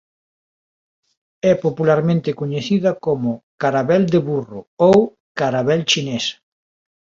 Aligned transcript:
É 1.51 1.53
popularmente 1.65 2.29
coñecida 2.41 2.91
como 3.05 3.29
"caravel 3.61 4.03
de 4.13 4.19
burro" 4.27 4.59
ou 4.89 4.97
"caravel 5.39 5.81
chinés". 5.91 6.25